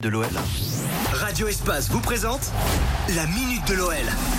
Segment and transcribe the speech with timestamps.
[0.00, 1.07] de l'OL.
[1.20, 2.52] Radio Espace vous présente
[3.16, 3.96] la Minute de l'OL.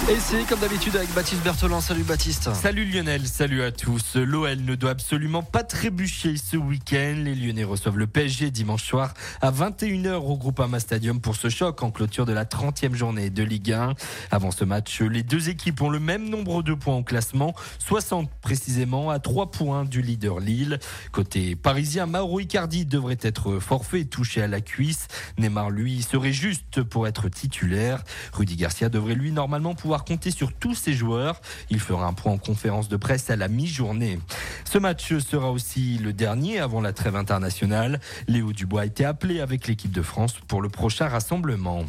[0.10, 1.82] Et c'est comme d'habitude avec Baptiste Berthelin.
[1.82, 2.54] Salut Baptiste.
[2.54, 4.16] Salut Lionel, salut à tous.
[4.16, 7.16] L'OL ne doit absolument pas trébucher ce week-end.
[7.18, 11.84] Les Lyonnais reçoivent le PSG dimanche soir à 21h au Groupama Stadium pour ce choc
[11.84, 13.96] en clôture de la 30e journée de Ligue 1.
[14.32, 18.30] Avant ce match, les deux équipes ont le même nombre de points au classement, 60
[18.42, 20.80] précisément, à 3 points du leader Lille.
[21.12, 25.08] Côté parisien, Mauro Icardi devrait être forfait, touché à la cuisse.
[25.38, 28.04] Neymar, lui, serait juste pour être titulaire.
[28.34, 31.42] Rudy Garcia devrait lui normalement pouvoir compter sur tous ses joueurs.
[31.70, 34.20] Il fera un point en conférence de presse à la mi-journée.
[34.66, 38.00] Ce match sera aussi le dernier avant la trêve internationale.
[38.28, 41.86] Léo Dubois a été appelé avec l'équipe de France pour le prochain rassemblement.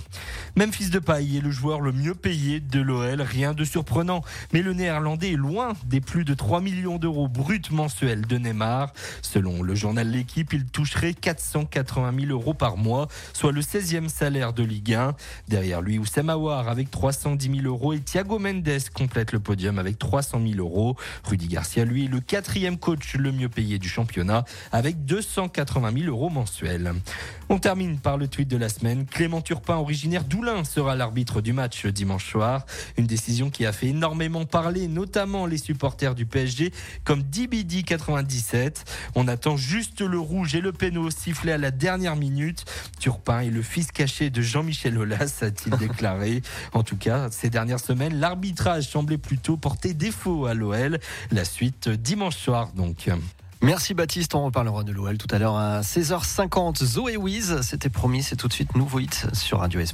[0.57, 4.23] Memphis Depay est le joueur le mieux payé de l'OL, rien de surprenant.
[4.53, 8.93] Mais le néerlandais est loin des plus de 3 millions d'euros bruts mensuels de Neymar.
[9.23, 14.53] Selon le journal L'équipe, il toucherait 480 000 euros par mois, soit le 16e salaire
[14.53, 15.15] de Ligue 1.
[15.49, 19.99] Derrière lui, Oussama Aouar avec 310 000 euros et Thiago Mendes complète le podium avec
[19.99, 20.97] 300 000 euros.
[21.25, 26.07] Rudy Garcia, lui, est le quatrième coach le mieux payé du championnat avec 280 000
[26.07, 26.93] euros mensuels.
[27.49, 29.07] On termine par le tweet de la semaine.
[29.07, 32.65] Clément Turpin, originaire d'Oulin, sera l'arbitre du match dimanche soir.
[32.97, 36.73] Une décision qui a fait énormément parler, notamment les supporters du PSG,
[37.05, 38.85] comme DBD 97.
[39.15, 42.65] On attend juste le rouge et le péno sifflé à la dernière minute.
[42.99, 46.43] Turpin est le fils caché de Jean-Michel Aulas, a-t-il déclaré.
[46.73, 50.99] En tout cas, ces dernières semaines, l'arbitrage semblait plutôt porter défaut à l'OL.
[51.31, 53.11] La suite dimanche soir, donc.
[53.63, 56.83] Merci Baptiste, on reparlera de l'OL tout à l'heure à 16h50.
[56.83, 59.89] Zoé Wiz, c'était promis, c'est tout de suite nouveau hit sur Radio S.